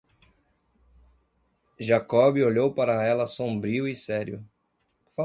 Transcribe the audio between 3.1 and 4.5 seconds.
sombrio e sério.